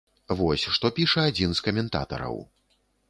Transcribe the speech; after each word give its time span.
Вось 0.39 0.63
што 0.77 0.89
піша 0.99 1.25
адзін 1.33 1.53
з 1.59 1.67
каментатараў. 1.69 2.43